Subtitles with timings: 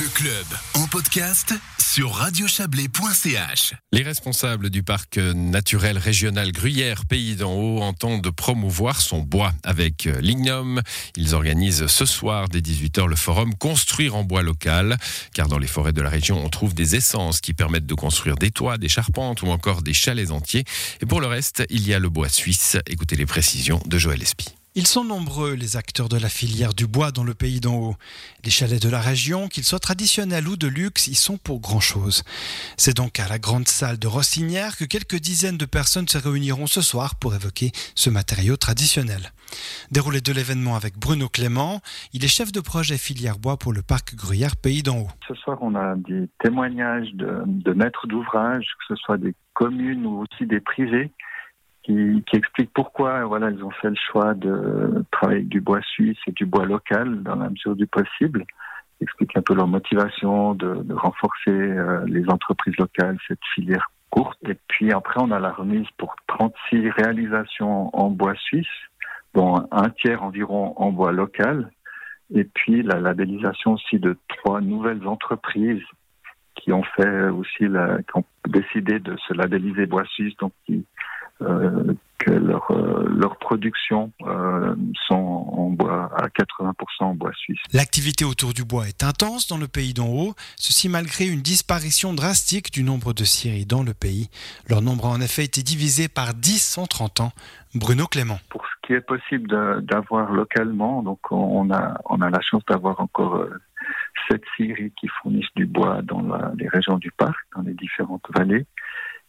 [0.00, 3.74] Le club en podcast sur radiochablais.ch.
[3.90, 10.04] Les responsables du parc naturel régional Gruyère Pays d'en Haut entendent promouvoir son bois avec
[10.20, 10.82] Lignum.
[11.16, 14.98] Ils organisent ce soir dès 18h le forum Construire en bois local
[15.34, 18.36] car dans les forêts de la région on trouve des essences qui permettent de construire
[18.36, 20.64] des toits, des charpentes ou encore des chalets entiers.
[21.00, 22.76] Et pour le reste, il y a le bois suisse.
[22.86, 24.57] Écoutez les précisions de Joël Espy.
[24.74, 27.96] Ils sont nombreux, les acteurs de la filière du bois dans le pays d'en haut.
[28.44, 32.22] Les chalets de la région, qu'ils soient traditionnels ou de luxe, y sont pour grand-chose.
[32.76, 36.66] C'est donc à la grande salle de Rossinière que quelques dizaines de personnes se réuniront
[36.66, 39.32] ce soir pour évoquer ce matériau traditionnel.
[39.90, 41.80] Déroulé de l'événement avec Bruno Clément,
[42.12, 45.08] il est chef de projet filière bois pour le parc Gruyère Pays d'en haut.
[45.26, 50.04] Ce soir, on a des témoignages de, de maîtres d'ouvrage, que ce soit des communes
[50.06, 51.10] ou aussi des privés,
[51.88, 55.80] qui, qui explique pourquoi voilà ils ont fait le choix de travailler avec du bois
[55.82, 58.44] suisse et du bois local dans la mesure du possible.
[59.00, 64.38] Ils expliquent un peu leur motivation de, renforcer euh, les entreprises locales, cette filière courte.
[64.48, 68.66] Et puis après, on a la remise pour 36 réalisations en bois suisse,
[69.34, 71.70] dont un tiers environ en bois local.
[72.34, 75.84] Et puis la labellisation aussi de trois nouvelles entreprises
[76.56, 80.52] qui ont fait aussi la, qui ont décidé de se labelliser bois suisse, donc
[82.18, 84.74] que leur, euh, leur production euh,
[85.06, 87.60] sont en bois à 80% en bois suisse.
[87.72, 92.12] L'activité autour du bois est intense dans le pays d'en haut, ceci malgré une disparition
[92.12, 94.28] drastique du nombre de scieries dans le pays.
[94.68, 97.32] Leur nombre a en effet été divisé par 10 en 30 ans.
[97.74, 98.38] Bruno Clément.
[98.50, 99.48] Pour ce qui est possible
[99.82, 103.60] d'avoir localement, donc on a, on a la chance d'avoir encore euh,
[104.28, 108.24] sept scieries qui fournissent du bois dans la, les régions du parc, dans les différentes
[108.34, 108.66] vallées.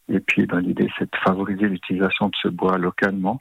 [0.10, 3.40] Et puis, ben, l'idée, c'est de favoriser l'utilisation de ce bois localement.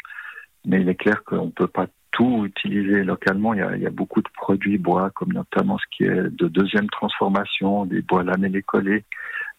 [0.66, 3.54] Mais il est clair qu'on ne peut pas tout utiliser localement.
[3.54, 7.86] Il y, a, beaucoup de produits bois, comme notamment ce qui est de deuxième transformation,
[7.86, 9.04] des bois lamellés collés,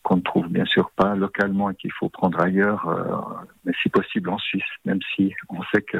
[0.03, 3.89] qu'on ne trouve bien sûr pas localement et qu'il faut prendre ailleurs, euh, mais si
[3.89, 5.97] possible en Suisse, même si on sait que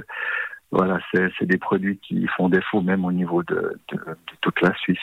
[0.72, 3.80] voilà, c'est des produits qui font défaut même au niveau de
[4.42, 5.00] toute la Suisse.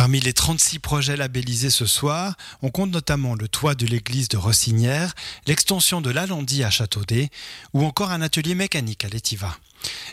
[0.00, 4.38] Parmi les 36 projets labellisés ce soir, on compte notamment le toit de l'église de
[4.38, 5.14] Rossinière,
[5.46, 7.28] l'extension de l'Alandie à Châteaudet
[7.74, 9.54] ou encore un atelier mécanique à l'Étiva.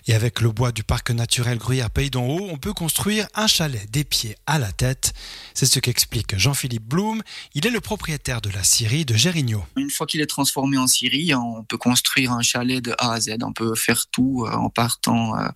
[0.07, 3.47] Et avec le bois du parc naturel Gruyère Pays d'en Haut, on peut construire un
[3.47, 5.13] chalet des pieds à la tête.
[5.53, 7.21] C'est ce qu'explique Jean-Philippe Blum.
[7.53, 9.63] Il est le propriétaire de la scierie de Gérigno.
[9.75, 13.19] Une fois qu'il est transformé en scierie, on peut construire un chalet de A à
[13.19, 13.37] Z.
[13.43, 15.47] On peut faire tout euh, en partant euh,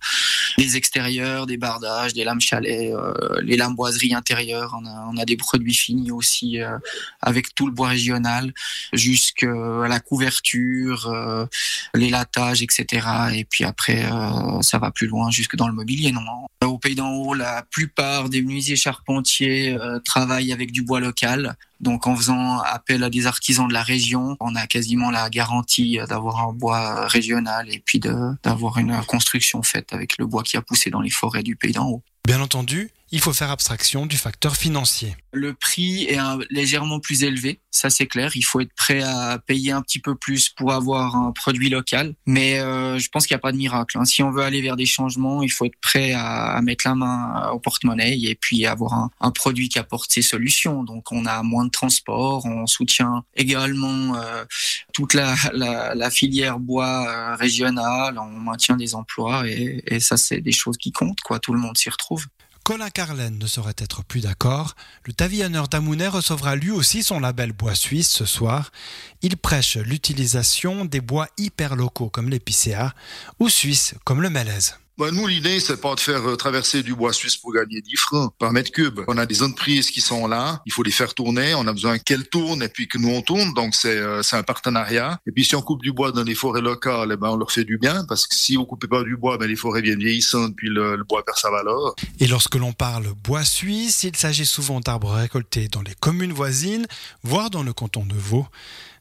[0.58, 4.76] des extérieurs, des bardages, des lames chalets, euh, les lames boiseries intérieures.
[4.78, 6.58] On a, on a des produits finis aussi
[7.20, 8.52] avec tout le bois régional,
[8.92, 11.48] jusqu'à la couverture,
[11.94, 13.06] les latages, etc.
[13.34, 16.12] Et puis après, euh, ça va plus loin jusque dans le mobilier.
[16.12, 16.20] Non,
[16.64, 21.56] au Pays d'en haut, la plupart des menuisiers charpentiers euh, travaillent avec du bois local.
[21.80, 25.98] Donc en faisant appel à des artisans de la région, on a quasiment la garantie
[26.08, 30.62] d'avoir un bois régional et puis d'avoir une construction faite avec le bois qui a
[30.62, 32.02] poussé dans les forêts du Pays d'en haut.
[32.24, 35.14] Bien entendu, il faut faire abstraction du facteur financier.
[35.34, 36.18] Le prix est
[36.50, 38.32] légèrement plus élevé, ça c'est clair.
[38.34, 42.14] Il faut être prêt à payer un petit peu plus pour avoir un produit local,
[42.24, 43.98] mais euh, je pense qu'il n'y a pas de miracle.
[43.98, 44.06] Hein.
[44.06, 47.50] Si on veut aller vers des changements, il faut être prêt à, mettre la main
[47.52, 50.82] au porte-monnaie et puis avoir un, produit qui apporte ses solutions.
[50.82, 54.44] Donc on a moins de transport, on soutient également euh,
[54.94, 55.36] toute la,
[56.10, 60.92] filière bois euh, régionale, on maintient des emplois et, et ça c'est des choses qui
[60.92, 61.20] comptent.
[61.20, 62.26] Quoi, tout le monde s'y retrouve.
[62.64, 64.76] Colin Carlen ne saurait être plus d'accord.
[65.04, 68.70] Le Tavillonneur d'Amounet recevra lui aussi son label bois suisse ce soir.
[69.20, 72.94] Il prêche l'utilisation des bois hyper locaux comme l'épicéa
[73.40, 74.76] ou suisses comme le mélèze.
[74.98, 77.96] Bah, nous, l'idée, c'est pas de faire euh, traverser du bois suisse pour gagner 10
[77.96, 79.00] francs par mètre cube.
[79.08, 81.98] On a des entreprises qui sont là, il faut les faire tourner, on a besoin
[81.98, 85.18] qu'elles tournent et puis que nous on tourne, donc c'est euh, un partenariat.
[85.26, 87.50] Et puis si on coupe du bois dans les forêts locales, eh ben, on leur
[87.50, 89.98] fait du bien, parce que si on coupait pas du bois, ben, les forêts viennent
[89.98, 91.94] vieillissantes, puis le, le bois perd sa valeur.
[92.20, 96.86] Et lorsque l'on parle bois suisse, il s'agit souvent d'arbres récoltés dans les communes voisines,
[97.22, 98.46] voire dans le canton de Vaud.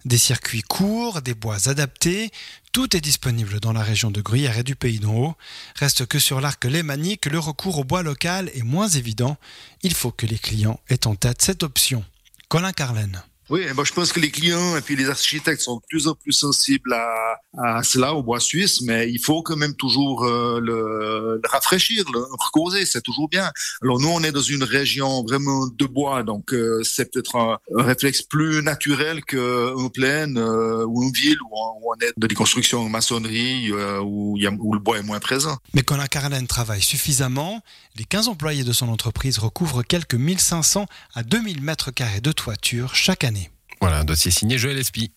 [0.04, 2.32] Des circuits courts, des bois adaptés,
[2.72, 5.36] tout est disponible dans la région de Gruyère et du Pays d'en Haut.
[5.76, 9.38] Reste que sur l'arc lémanique, le recours au bois local est moins évident.
[9.84, 12.04] Il faut que les clients aient en tête cette option.
[12.48, 13.22] Colin Carlen.
[13.52, 16.16] Oui, ben, je pense que les clients et puis les architectes sont de plus en
[16.16, 21.42] plus sensibles à, cela au bois suisse, mais il faut quand même toujours euh, le,
[21.50, 23.52] rafraîchir, le recauser, c'est toujours bien.
[23.82, 27.58] Alors nous, on est dans une région vraiment de bois, donc euh, c'est peut-être un,
[27.76, 32.28] réflexe plus naturel qu'une plaine euh, ou une ville où on, où on, est dans
[32.28, 35.58] des constructions en maçonnerie où, le bois est moins présent.
[35.74, 37.62] Mais quand la Caroline travaille suffisamment,
[37.98, 42.96] les 15 employés de son entreprise recouvrent quelques 1500 à 2000 mètres carrés de toiture
[42.96, 43.41] chaque année.
[43.82, 45.12] Voilà, un dossier signé Joël Espy.